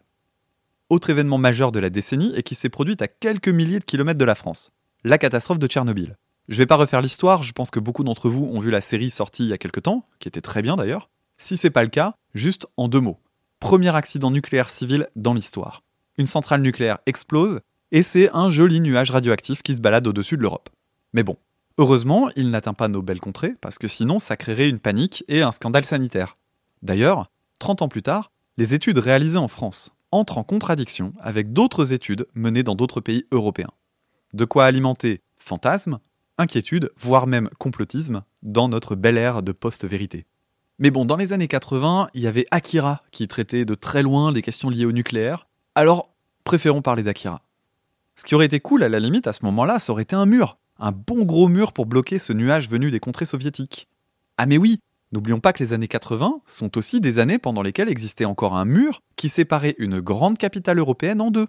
Autre 0.89 1.09
événement 1.09 1.37
majeur 1.37 1.71
de 1.71 1.79
la 1.79 1.89
décennie 1.89 2.33
et 2.35 2.43
qui 2.43 2.55
s'est 2.55 2.69
produit 2.69 2.97
à 2.99 3.07
quelques 3.07 3.49
milliers 3.49 3.79
de 3.79 3.85
kilomètres 3.85 4.19
de 4.19 4.25
la 4.25 4.35
France, 4.35 4.71
la 5.03 5.17
catastrophe 5.17 5.59
de 5.59 5.67
Tchernobyl. 5.67 6.15
Je 6.49 6.57
vais 6.57 6.65
pas 6.65 6.77
refaire 6.77 7.01
l'histoire, 7.01 7.43
je 7.43 7.53
pense 7.53 7.69
que 7.69 7.79
beaucoup 7.79 8.03
d'entre 8.03 8.27
vous 8.27 8.43
ont 8.43 8.59
vu 8.59 8.71
la 8.71 8.81
série 8.81 9.11
sortie 9.11 9.43
il 9.43 9.49
y 9.49 9.53
a 9.53 9.59
quelques 9.59 9.83
temps, 9.83 10.07
qui 10.17 10.27
était 10.27 10.41
très 10.41 10.63
bien 10.63 10.75
d'ailleurs. 10.75 11.11
Si 11.37 11.57
c'est 11.57 11.69
pas 11.69 11.83
le 11.83 11.89
cas, 11.89 12.15
juste 12.33 12.65
en 12.75 12.87
deux 12.87 12.99
mots. 12.99 13.19
Premier 13.59 13.95
accident 13.95 14.31
nucléaire 14.31 14.71
civil 14.71 15.07
dans 15.15 15.35
l'histoire. 15.35 15.83
Une 16.17 16.25
centrale 16.25 16.63
nucléaire 16.63 16.97
explose, 17.05 17.59
et 17.91 18.01
c'est 18.01 18.31
un 18.33 18.49
joli 18.49 18.79
nuage 18.79 19.11
radioactif 19.11 19.61
qui 19.61 19.75
se 19.75 19.79
balade 19.79 20.07
au-dessus 20.07 20.37
de 20.37 20.41
l'Europe. 20.41 20.69
Mais 21.13 21.21
bon, 21.21 21.37
heureusement, 21.77 22.31
il 22.35 22.49
n'atteint 22.49 22.73
pas 22.73 22.87
nos 22.87 23.03
belles 23.03 23.19
contrées, 23.19 23.53
parce 23.61 23.77
que 23.77 23.87
sinon 23.87 24.17
ça 24.17 24.35
créerait 24.35 24.69
une 24.69 24.79
panique 24.79 25.23
et 25.27 25.43
un 25.43 25.51
scandale 25.51 25.85
sanitaire. 25.85 26.35
D'ailleurs, 26.81 27.29
30 27.59 27.83
ans 27.83 27.89
plus 27.89 28.01
tard, 28.01 28.31
les 28.57 28.73
études 28.73 28.97
réalisées 28.97 29.37
en 29.37 29.49
France 29.49 29.91
entrent 30.11 30.39
en 30.39 30.43
contradiction 30.43 31.13
avec 31.21 31.53
d'autres 31.53 31.93
études 31.93 32.25
menées 32.33 32.63
dans 32.63 32.73
d'autres 32.73 33.01
pays 33.01 33.25
européens. 33.31 33.71
De 34.33 34.45
quoi 34.45 34.65
alimenter 34.65 35.21
fantasmes, 35.37 35.99
inquiétude, 36.39 36.91
voire 36.97 37.27
même 37.27 37.49
complotisme, 37.59 38.23
dans 38.41 38.69
notre 38.69 38.95
belle 38.95 39.17
ère 39.17 39.43
de 39.43 39.51
post-vérité. 39.51 40.25
Mais 40.79 40.91
bon, 40.91 41.05
dans 41.05 41.17
les 41.17 41.33
années 41.33 41.49
80, 41.49 42.07
il 42.13 42.21
y 42.21 42.27
avait 42.27 42.47
Akira 42.51 43.03
qui 43.11 43.27
traitait 43.27 43.65
de 43.65 43.75
très 43.75 44.01
loin 44.01 44.31
les 44.31 44.41
questions 44.41 44.69
liées 44.69 44.85
au 44.85 44.93
nucléaire, 44.93 45.47
alors 45.75 46.09
préférons 46.45 46.81
parler 46.81 47.03
d'Akira. 47.03 47.41
Ce 48.15 48.23
qui 48.23 48.33
aurait 48.33 48.45
été 48.45 48.59
cool 48.59 48.83
à 48.83 48.89
la 48.89 48.99
limite 48.99 49.27
à 49.27 49.33
ce 49.33 49.43
moment-là, 49.45 49.79
ça 49.79 49.91
aurait 49.91 50.03
été 50.03 50.15
un 50.15 50.25
mur, 50.25 50.57
un 50.79 50.91
bon 50.91 51.25
gros 51.25 51.47
mur 51.49 51.73
pour 51.73 51.85
bloquer 51.85 52.17
ce 52.17 52.33
nuage 52.33 52.69
venu 52.69 52.91
des 52.91 52.99
contrées 52.99 53.25
soviétiques. 53.25 53.87
Ah 54.37 54.45
mais 54.45 54.57
oui, 54.57 54.79
n'oublions 55.11 55.41
pas 55.41 55.51
que 55.51 55.61
les 55.61 55.73
années 55.73 55.87
80 55.89 56.41
sont 56.45 56.77
aussi 56.77 57.01
des 57.01 57.19
années 57.19 57.39
pendant 57.39 57.61
lesquelles 57.61 57.89
existait 57.89 58.25
encore 58.25 58.55
un 58.55 58.65
mur 58.65 59.01
qui 59.17 59.27
séparait 59.27 59.75
une 59.77 59.99
grande 59.99 60.37
capitale 60.37 60.79
européenne 60.79 61.21
en 61.21 61.29
deux. 61.29 61.47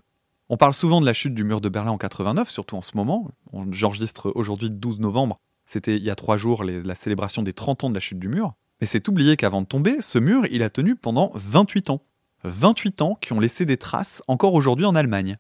On 0.53 0.57
parle 0.57 0.75
souvent 0.75 1.01
de 1.01 1.07
la 1.07 1.13
chute 1.13 1.33
du 1.33 1.45
mur 1.45 1.61
de 1.61 1.69
Berlin 1.69 1.93
en 1.93 1.97
89, 1.97 2.51
surtout 2.51 2.75
en 2.75 2.83
ce 2.83 2.97
moment. 2.97 3.31
J'enregistre 3.71 4.33
aujourd'hui 4.35 4.69
le 4.69 4.75
12 4.75 4.99
novembre. 4.99 5.39
C'était 5.65 5.97
il 5.97 6.03
y 6.03 6.11
a 6.11 6.17
trois 6.17 6.37
jours 6.37 6.65
la 6.65 6.97
célébration 6.97 7.45
des 7.45 7.53
30 7.53 7.85
ans 7.85 7.89
de 7.89 7.95
la 7.95 8.01
chute 8.01 8.19
du 8.19 8.27
mur. 8.27 8.55
Mais 8.81 8.89
c'est 8.89 9.07
oublié 9.07 9.37
qu'avant 9.37 9.63
de 9.63 9.67
tomber, 9.69 10.01
ce 10.01 10.19
mur, 10.19 10.45
il 10.51 10.65
a 10.65 10.69
tenu 10.71 10.97
pendant 10.97 11.31
28 11.37 11.91
ans. 11.91 12.03
28 12.43 13.01
ans 13.01 13.15
qui 13.21 13.33
ont 13.33 13.39
laissé 13.39 13.65
des 13.65 13.77
traces 13.77 14.25
encore 14.27 14.55
aujourd'hui 14.55 14.87
en 14.87 14.97
Allemagne. 14.97 15.39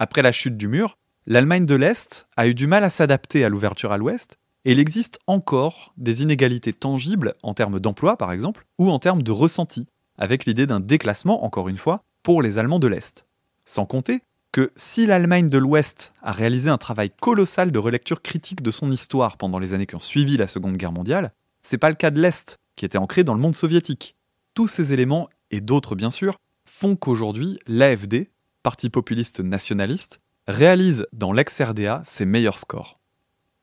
Après 0.00 0.22
la 0.22 0.32
chute 0.32 0.56
du 0.56 0.66
mur, 0.66 0.98
l'Allemagne 1.26 1.64
de 1.64 1.76
l'Est 1.76 2.26
a 2.36 2.48
eu 2.48 2.54
du 2.54 2.66
mal 2.66 2.82
à 2.82 2.90
s'adapter 2.90 3.44
à 3.44 3.48
l'ouverture 3.48 3.92
à 3.92 3.96
l'Ouest 3.96 4.40
Et 4.64 4.72
il 4.72 4.80
existe 4.80 5.20
encore 5.28 5.94
des 5.96 6.24
inégalités 6.24 6.72
tangibles 6.72 7.36
en 7.44 7.54
termes 7.54 7.78
d'emploi, 7.78 8.16
par 8.16 8.32
exemple, 8.32 8.66
ou 8.78 8.90
en 8.90 8.98
termes 8.98 9.22
de 9.22 9.30
ressenti, 9.30 9.86
avec 10.18 10.46
l'idée 10.46 10.66
d'un 10.66 10.80
déclassement, 10.80 11.44
encore 11.44 11.68
une 11.68 11.78
fois, 11.78 12.02
pour 12.24 12.42
les 12.42 12.58
Allemands 12.58 12.80
de 12.80 12.88
l'Est. 12.88 13.24
Sans 13.64 13.86
compter 13.86 14.22
que 14.52 14.70
si 14.76 15.06
l'Allemagne 15.06 15.48
de 15.48 15.56
l'Ouest 15.56 16.12
a 16.22 16.30
réalisé 16.30 16.68
un 16.68 16.76
travail 16.76 17.10
colossal 17.10 17.72
de 17.72 17.78
relecture 17.78 18.20
critique 18.20 18.62
de 18.62 18.70
son 18.70 18.92
histoire 18.92 19.38
pendant 19.38 19.58
les 19.58 19.72
années 19.72 19.86
qui 19.86 19.96
ont 19.96 20.00
suivi 20.00 20.36
la 20.36 20.46
Seconde 20.46 20.76
Guerre 20.76 20.92
mondiale, 20.92 21.32
c'est 21.62 21.78
pas 21.78 21.88
le 21.88 21.96
cas 21.96 22.10
de 22.10 22.20
l'Est, 22.20 22.58
qui 22.76 22.84
était 22.84 22.98
ancré 22.98 23.24
dans 23.24 23.34
le 23.34 23.40
monde 23.40 23.56
soviétique. 23.56 24.14
Tous 24.54 24.68
ces 24.68 24.92
éléments, 24.92 25.30
et 25.50 25.62
d'autres 25.62 25.94
bien 25.94 26.10
sûr, 26.10 26.36
font 26.66 26.96
qu'aujourd'hui, 26.96 27.58
l'AFD, 27.66 28.30
parti 28.62 28.90
populiste 28.90 29.40
nationaliste, 29.40 30.20
réalise 30.46 31.06
dans 31.12 31.32
l'ex-RDA 31.32 32.02
ses 32.04 32.26
meilleurs 32.26 32.58
scores. 32.58 32.98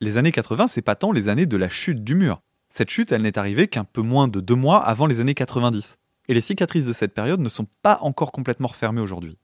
Les 0.02 0.18
années 0.18 0.32
80, 0.32 0.68
c'est 0.68 0.82
pas 0.82 0.96
tant 0.96 1.12
les 1.12 1.30
années 1.30 1.46
de 1.46 1.58
la 1.58 1.70
chute 1.70 2.04
du 2.04 2.16
mur. 2.16 2.42
Cette 2.70 2.90
chute, 2.90 3.12
elle 3.12 3.22
n'est 3.22 3.38
arrivée 3.38 3.68
qu'un 3.68 3.84
peu 3.84 4.02
moins 4.02 4.28
de 4.28 4.40
deux 4.40 4.56
mois 4.56 4.80
avant 4.80 5.06
les 5.06 5.20
années 5.20 5.34
90. 5.34 5.98
Et 6.30 6.34
les 6.34 6.42
cicatrices 6.42 6.86
de 6.86 6.94
cette 6.94 7.14
période 7.14 7.40
ne 7.40 7.50
sont 7.50 7.68
pas 7.82 8.00
encore 8.02 8.32
complètement 8.32 8.68
refermées 8.68 9.02
aujourd'hui. 9.02 9.38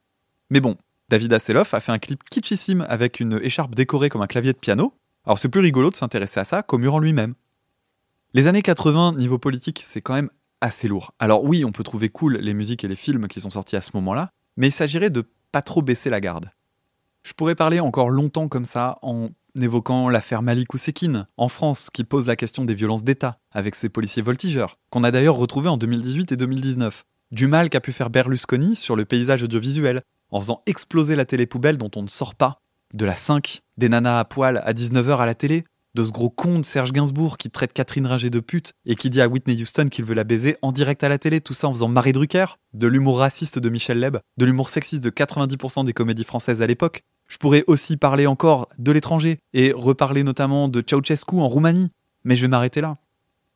Mais 0.49 0.61
bon, 0.61 0.77
David 1.09 1.33
Asseloff 1.33 1.73
a 1.75 1.79
fait 1.79 1.91
un 1.91 1.99
clip 1.99 2.23
kitschissime 2.23 2.83
avec 2.89 3.19
une 3.19 3.39
écharpe 3.43 3.75
décorée 3.75 4.09
comme 4.09 4.23
un 4.23 4.27
clavier 4.27 4.53
de 4.53 4.57
piano. 4.57 4.93
Alors 5.25 5.37
c'est 5.37 5.49
plus 5.49 5.61
rigolo 5.61 5.91
de 5.91 5.95
s'intéresser 5.95 6.39
à 6.39 6.43
ça 6.43 6.63
qu'au 6.63 6.79
mur 6.79 6.95
en 6.95 6.99
lui-même. 6.99 7.35
Les 8.33 8.47
années 8.47 8.63
80, 8.63 9.13
niveau 9.13 9.37
politique, 9.37 9.81
c'est 9.83 10.01
quand 10.01 10.15
même 10.15 10.29
assez 10.61 10.87
lourd. 10.87 11.13
Alors 11.19 11.43
oui, 11.43 11.63
on 11.63 11.71
peut 11.71 11.83
trouver 11.83 12.09
cool 12.09 12.37
les 12.37 12.53
musiques 12.53 12.83
et 12.83 12.87
les 12.87 12.95
films 12.95 13.27
qui 13.27 13.39
sont 13.39 13.51
sortis 13.51 13.75
à 13.75 13.81
ce 13.81 13.91
moment-là, 13.93 14.31
mais 14.57 14.67
il 14.67 14.71
s'agirait 14.71 15.11
de 15.11 15.23
pas 15.51 15.61
trop 15.61 15.81
baisser 15.83 16.09
la 16.09 16.19
garde. 16.19 16.49
Je 17.23 17.33
pourrais 17.33 17.55
parler 17.55 17.79
encore 17.79 18.09
longtemps 18.09 18.47
comme 18.47 18.65
ça 18.65 18.97
en 19.01 19.29
évoquant 19.59 20.09
l'affaire 20.09 20.41
Malik 20.41 20.73
Oussekine 20.73 21.27
en 21.37 21.49
France 21.49 21.89
qui 21.91 22.03
pose 22.03 22.27
la 22.27 22.35
question 22.35 22.65
des 22.65 22.73
violences 22.73 23.03
d'État 23.03 23.39
avec 23.51 23.75
ses 23.75 23.89
policiers 23.89 24.21
voltigeurs, 24.21 24.79
qu'on 24.89 25.03
a 25.03 25.11
d'ailleurs 25.11 25.37
retrouvés 25.37 25.69
en 25.69 25.77
2018 25.77 26.31
et 26.31 26.37
2019. 26.37 27.05
Du 27.31 27.47
mal 27.47 27.69
qu'a 27.69 27.79
pu 27.79 27.91
faire 27.91 28.09
Berlusconi 28.09 28.75
sur 28.75 28.95
le 28.95 29.05
paysage 29.05 29.43
audiovisuel, 29.43 30.03
en 30.31 30.41
faisant 30.41 30.61
exploser 30.65 31.15
la 31.15 31.25
télé 31.25 31.45
poubelle 31.45 31.77
dont 31.77 31.91
on 31.95 32.03
ne 32.03 32.07
sort 32.07 32.35
pas, 32.35 32.61
de 32.93 33.05
la 33.05 33.15
5, 33.15 33.61
des 33.77 33.89
nanas 33.89 34.19
à 34.19 34.25
poil 34.25 34.61
à 34.63 34.73
19h 34.73 35.17
à 35.17 35.25
la 35.25 35.35
télé, 35.35 35.65
de 35.95 36.03
ce 36.03 36.11
gros 36.11 36.29
con 36.29 36.59
de 36.59 36.65
Serge 36.65 36.91
Gainsbourg 36.91 37.37
qui 37.37 37.49
traite 37.49 37.71
Catherine 37.71 38.05
Ringer 38.05 38.29
de 38.29 38.41
pute 38.41 38.73
et 38.85 38.95
qui 38.95 39.09
dit 39.09 39.21
à 39.21 39.29
Whitney 39.29 39.59
Houston 39.61 39.87
qu'il 39.89 40.03
veut 40.03 40.13
la 40.13 40.25
baiser 40.25 40.57
en 40.61 40.71
direct 40.71 41.03
à 41.03 41.09
la 41.09 41.17
télé, 41.17 41.39
tout 41.39 41.53
ça 41.53 41.69
en 41.69 41.73
faisant 41.73 41.87
Marie 41.87 42.11
Drucker, 42.11 42.57
de 42.73 42.87
l'humour 42.87 43.19
raciste 43.19 43.59
de 43.59 43.69
Michel 43.69 43.99
Leb, 43.99 44.17
de 44.37 44.45
l'humour 44.45 44.69
sexiste 44.69 45.03
de 45.03 45.09
90% 45.09 45.85
des 45.85 45.93
comédies 45.93 46.25
françaises 46.25 46.61
à 46.61 46.67
l'époque. 46.67 47.03
Je 47.27 47.37
pourrais 47.37 47.63
aussi 47.67 47.97
parler 47.97 48.27
encore 48.27 48.67
de 48.77 48.91
l'étranger 48.91 49.39
et 49.53 49.71
reparler 49.71 50.23
notamment 50.23 50.67
de 50.67 50.83
Ceausescu 50.85 51.37
en 51.37 51.47
Roumanie, 51.47 51.89
mais 52.25 52.35
je 52.35 52.41
vais 52.41 52.49
m'arrêter 52.49 52.81
là. 52.81 52.97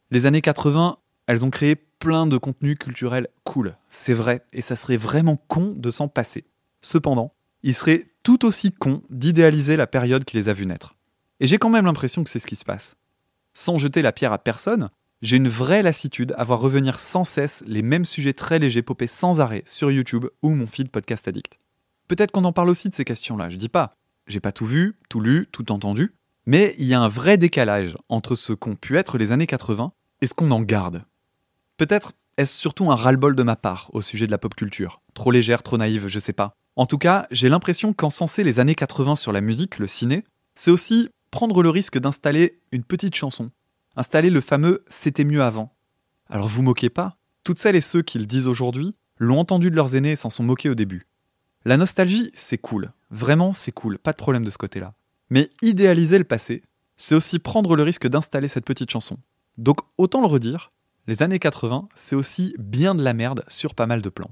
Les 0.10 0.26
années 0.26 0.42
80, 0.42 0.98
elles 1.28 1.46
ont 1.46 1.52
créé 1.52 1.76
plein 1.76 2.26
de 2.26 2.38
contenus 2.38 2.78
culturels 2.80 3.28
cool, 3.44 3.76
c'est 3.90 4.14
vrai, 4.14 4.44
et 4.54 4.62
ça 4.62 4.76
serait 4.76 4.98
vraiment 4.98 5.36
con 5.36 5.74
de 5.76 5.92
s'en 5.92 6.08
passer. 6.08 6.46
Cependant, 6.82 7.34
il 7.64 7.74
serait 7.74 8.06
tout 8.24 8.46
aussi 8.46 8.72
con 8.72 9.02
d'idéaliser 9.10 9.78
la 9.78 9.88
période 9.88 10.26
qui 10.26 10.38
les 10.38 10.50
a 10.50 10.54
vus 10.54 10.66
naître. 10.66 10.96
Et 11.40 11.48
j'ai 11.48 11.58
quand 11.58 11.70
même 11.70 11.86
l'impression 11.86 12.24
que 12.24 12.30
c'est 12.30 12.40
ce 12.40 12.48
qui 12.48 12.56
se 12.56 12.66
passe. 12.66 12.96
Sans 13.54 13.78
jeter 13.78 14.02
la 14.02 14.12
pierre 14.12 14.34
à 14.34 14.40
personne, 14.40 14.90
j'ai 15.22 15.38
une 15.38 15.50
vraie 15.50 15.84
lassitude 15.84 16.34
à 16.38 16.44
voir 16.44 16.60
revenir 16.60 17.00
sans 17.00 17.24
cesse 17.24 17.64
les 17.68 17.82
mêmes 17.82 18.06
sujets 18.06 18.34
très 18.34 18.60
légers 18.60 18.82
popés 18.82 19.08
sans 19.08 19.42
arrêt 19.42 19.64
sur 19.66 19.92
YouTube 19.92 20.28
ou 20.42 20.52
mon 20.52 20.66
feed 20.66 20.90
Podcast 20.90 21.28
Addict. 21.28 21.58
Peut-être 22.08 22.32
qu'on 22.32 22.46
en 22.46 22.54
parle 22.54 22.70
aussi 22.70 22.90
de 22.90 22.96
ces 22.96 23.06
questions-là, 23.06 23.50
je 23.50 23.58
dis 23.58 23.70
pas. 23.70 23.92
J'ai 24.28 24.40
pas 24.40 24.52
tout 24.52 24.66
vu, 24.66 24.96
tout 25.10 25.20
lu, 25.20 25.48
tout 25.52 25.72
entendu, 25.72 26.14
mais 26.46 26.76
il 26.78 26.86
y 26.86 26.94
a 26.94 27.02
un 27.02 27.10
vrai 27.10 27.38
décalage 27.38 27.98
entre 28.08 28.36
ce 28.36 28.54
qu'ont 28.54 28.76
pu 28.76 28.98
être 28.98 29.18
les 29.18 29.32
années 29.32 29.48
80 29.48 29.92
et 30.22 30.28
ce 30.28 30.34
qu'on 30.34 30.52
en 30.52 30.62
garde. 30.62 31.04
Peut-être 31.78 32.14
est-ce 32.38 32.58
surtout 32.58 32.90
un 32.90 32.96
ras-le-bol 32.96 33.36
de 33.36 33.44
ma 33.44 33.58
part 33.58 33.90
au 33.92 34.02
sujet 34.02 34.26
de 34.26 34.32
la 34.32 34.38
pop 34.38 34.56
culture 34.56 35.02
Trop 35.14 35.32
légère, 35.32 35.62
trop 35.62 35.78
naïve, 35.78 36.08
je 36.08 36.20
sais 36.20 36.34
pas. 36.34 36.56
En 36.76 36.86
tout 36.86 36.98
cas, 36.98 37.28
j'ai 37.32 37.50
l'impression 37.50 37.94
qu'encenser 37.94 38.44
les 38.44 38.60
années 38.60 38.76
80 38.76 39.16
sur 39.16 39.32
la 39.32 39.42
musique, 39.42 39.80
le 39.80 39.88
ciné, 39.88 40.24
c'est 40.56 40.72
aussi 40.72 41.10
prendre 41.32 41.62
le 41.62 41.70
risque 41.70 41.98
d'installer 41.98 42.60
une 42.72 42.84
petite 42.84 43.16
chanson. 43.16 43.52
Installer 43.96 44.30
le 44.30 44.42
fameux 44.42 44.84
C'était 44.88 45.26
mieux 45.26 45.44
avant. 45.44 45.74
Alors 46.30 46.48
vous 46.48 46.62
moquez 46.62 46.90
pas, 46.90 47.18
toutes 47.44 47.60
celles 47.60 47.76
et 47.76 47.82
ceux 47.82 48.02
qui 48.02 48.20
le 48.20 48.26
disent 48.26 48.48
aujourd'hui 48.48 48.96
l'ont 49.18 49.40
entendu 49.40 49.72
de 49.72 49.76
leurs 49.76 49.96
aînés 49.96 50.12
et 50.12 50.16
s'en 50.16 50.30
sont 50.30 50.44
moqués 50.44 50.70
au 50.70 50.76
début. 50.76 51.04
La 51.66 51.76
nostalgie, 51.76 52.32
c'est 52.34 52.58
cool. 52.58 52.92
Vraiment, 53.12 53.54
c'est 53.54 53.72
cool, 53.72 53.98
pas 53.98 54.12
de 54.12 54.18
problème 54.18 54.46
de 54.46 54.52
ce 54.52 54.58
côté-là. 54.58 54.94
Mais 55.30 55.50
idéaliser 55.62 56.18
le 56.18 56.24
passé, 56.24 56.64
c'est 56.98 57.16
aussi 57.16 57.40
prendre 57.40 57.76
le 57.76 57.84
risque 57.84 58.08
d'installer 58.08 58.48
cette 58.48 58.66
petite 58.66 58.92
chanson. 58.92 59.18
Donc 59.58 59.80
autant 59.98 60.22
le 60.22 60.28
redire, 60.28 60.72
les 61.08 61.24
années 61.24 61.40
80, 61.40 61.90
c'est 61.96 62.16
aussi 62.16 62.56
bien 62.60 62.96
de 62.96 63.04
la 63.04 63.14
merde 63.14 63.44
sur 63.48 63.76
pas 63.76 63.88
mal 63.88 64.02
de 64.02 64.10
plans. 64.10 64.32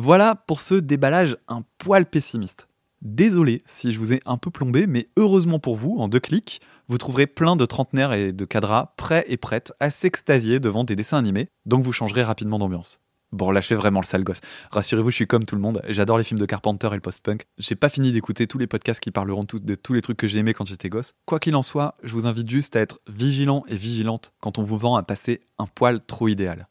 Voilà 0.00 0.36
pour 0.36 0.60
ce 0.60 0.76
déballage 0.76 1.36
un 1.48 1.64
poil 1.76 2.06
pessimiste. 2.06 2.68
Désolé 3.02 3.64
si 3.66 3.90
je 3.90 3.98
vous 3.98 4.12
ai 4.12 4.20
un 4.26 4.36
peu 4.38 4.48
plombé, 4.48 4.86
mais 4.86 5.08
heureusement 5.16 5.58
pour 5.58 5.74
vous, 5.74 5.96
en 5.98 6.06
deux 6.06 6.20
clics, 6.20 6.60
vous 6.86 6.98
trouverez 6.98 7.26
plein 7.26 7.56
de 7.56 7.66
trentenaires 7.66 8.12
et 8.12 8.30
de 8.30 8.44
cadras 8.44 8.94
prêts 8.96 9.24
et 9.26 9.36
prêtes 9.36 9.72
à 9.80 9.90
s'extasier 9.90 10.60
devant 10.60 10.84
des 10.84 10.94
dessins 10.94 11.18
animés, 11.18 11.48
donc 11.66 11.82
vous 11.82 11.92
changerez 11.92 12.22
rapidement 12.22 12.60
d'ambiance. 12.60 13.00
Bon, 13.32 13.50
lâchez 13.50 13.74
vraiment 13.74 13.98
le 13.98 14.06
sale 14.06 14.22
gosse. 14.22 14.40
Rassurez-vous, 14.70 15.10
je 15.10 15.16
suis 15.16 15.26
comme 15.26 15.44
tout 15.44 15.56
le 15.56 15.60
monde. 15.60 15.82
J'adore 15.88 16.16
les 16.16 16.22
films 16.22 16.38
de 16.38 16.46
Carpenter 16.46 16.86
et 16.92 16.94
le 16.94 17.00
post-punk. 17.00 17.46
J'ai 17.58 17.74
pas 17.74 17.88
fini 17.88 18.12
d'écouter 18.12 18.46
tous 18.46 18.58
les 18.58 18.68
podcasts 18.68 19.00
qui 19.00 19.10
parleront 19.10 19.44
de 19.52 19.74
tous 19.74 19.94
les 19.94 20.00
trucs 20.00 20.16
que 20.16 20.28
j'ai 20.28 20.38
aimés 20.38 20.54
quand 20.54 20.68
j'étais 20.68 20.90
gosse. 20.90 21.12
Quoi 21.26 21.40
qu'il 21.40 21.56
en 21.56 21.62
soit, 21.62 21.96
je 22.04 22.12
vous 22.12 22.28
invite 22.28 22.48
juste 22.48 22.76
à 22.76 22.80
être 22.80 23.00
vigilant 23.08 23.64
et 23.66 23.74
vigilante 23.74 24.32
quand 24.38 24.58
on 24.58 24.62
vous 24.62 24.78
vend 24.78 24.94
à 24.94 25.02
passer 25.02 25.40
un 25.58 25.66
poil 25.66 26.00
trop 26.06 26.28
idéal. 26.28 26.68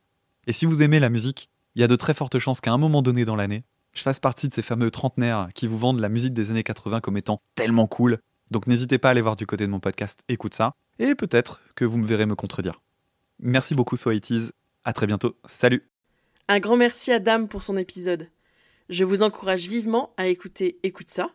Et 0.48 0.54
si 0.54 0.66
vous 0.66 0.82
aimez 0.82 1.02
la 1.02 1.10
musique, 1.10 1.50
il 1.78 1.82
y 1.82 1.84
a 1.84 1.88
de 1.88 1.96
très 1.96 2.16
fortes 2.16 2.40
chances 2.40 2.60
qu'à 2.60 2.72
un 2.72 2.80
moment 2.80 3.04
donné 3.04 3.24
dans 3.24 3.36
l'année, 3.36 3.64
je 3.94 4.02
fasse 4.02 4.20
partie 4.20 4.48
de 4.48 4.54
ces 4.56 4.64
fameux 4.64 4.90
trentenaires 4.90 5.50
qui 5.54 5.68
vous 5.68 5.78
vendent 5.78 6.00
la 6.00 6.10
musique 6.10 6.34
des 6.34 6.50
années 6.50 6.64
80 6.64 7.02
comme 7.02 7.18
étant 7.18 7.40
tellement 7.54 7.86
cool. 7.86 8.18
Donc 8.50 8.66
n'hésitez 8.66 8.98
pas 8.98 9.10
à 9.10 9.12
aller 9.12 9.22
voir 9.22 9.36
du 9.36 9.46
côté 9.46 9.68
de 9.68 9.72
mon 9.72 9.80
podcast, 9.80 10.22
écoute 10.28 10.56
ça, 10.56 10.74
et 10.98 11.14
peut-être 11.14 11.62
que 11.76 11.86
vous 11.86 12.00
me 12.00 12.08
verrez 12.08 12.26
me 12.26 12.34
contredire. 12.34 12.82
Merci 13.38 13.76
beaucoup, 13.76 13.96
Soities. 13.96 14.50
À 14.86 14.94
très 14.94 15.06
bientôt. 15.06 15.36
Salut! 15.46 15.88
Un 16.48 16.60
grand 16.60 16.78
merci 16.78 17.12
à 17.12 17.20
Dame 17.20 17.48
pour 17.48 17.62
son 17.62 17.78
épisode. 17.78 18.28
Je 18.90 19.04
vous 19.04 19.22
encourage 19.22 19.68
vivement 19.68 20.16
à 20.18 20.26
écouter 20.26 20.80
Écoute 20.82 21.12
ça 21.12 21.30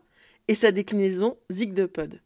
et 0.48 0.56
sa 0.56 0.72
déclinaison 0.72 1.36
Zig 1.52 1.72
de 1.72 1.86
Pod. 1.86 2.20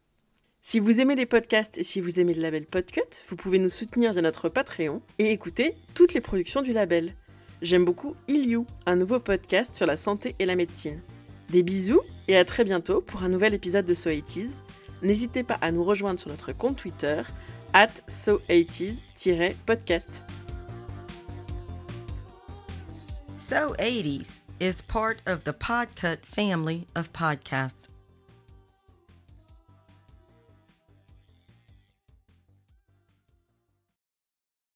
Si 0.63 0.79
vous 0.79 1.01
aimez 1.01 1.17
les 1.17 1.27
podcasts 1.27 1.77
et 1.77 1.85
si 1.85 2.01
vous 2.01 2.19
aimez 2.19 2.33
le 2.33 2.41
label 2.41 2.65
Podcut, 2.65 3.03
vous 3.29 3.37
pouvez 3.37 3.59
nous 3.59 3.69
soutenir 3.69 4.13
via 4.15 4.23
notre 4.23 4.49
Patreon 4.49 5.03
et 5.19 5.33
écouter 5.33 5.77
toutes 5.93 6.15
les 6.15 6.23
productions 6.23 6.63
du 6.63 6.73
label. 6.73 7.15
J'aime 7.63 7.85
beaucoup 7.85 8.17
Il 8.29 8.65
un 8.85 8.97
nouveau 8.97 9.19
podcast 9.19 9.75
sur 9.75 9.87
la 9.87 9.97
santé 9.97 10.35
et 10.39 10.47
la 10.47 10.57
médecine. 10.57 11.01
Des 11.49 11.63
bisous 11.63 12.03
et 12.29 12.37
à 12.37 12.45
très 12.45 12.65
bientôt 12.65 13.01
pour 13.01 13.23
un 13.23 13.31
nouvel 13.31 13.55
épisode 13.55 13.87
de 13.87 13.95
So 13.95 14.11
80 14.11 14.49
N'hésitez 15.03 15.43
pas 15.43 15.59
à 15.61 15.73
nous 15.73 15.85
rejoindre 15.85 16.21
sur 16.21 16.31
notre 16.31 16.53
compte 16.53 16.77
Twitter, 16.77 17.23
at 17.73 17.89
so80s-podcast. 18.09 20.23
So 23.39 23.75
80s 23.79 24.41
is 24.61 24.83
part 24.83 25.23
of 25.27 25.45
the 25.45 25.53
Podcut 25.53 26.25
family 26.25 26.87
of 26.97 27.13
podcasts. 27.13 27.91